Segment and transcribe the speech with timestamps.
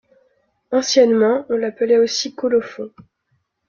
[0.71, 2.89] Anciennement, on l’appelait aussi colophon.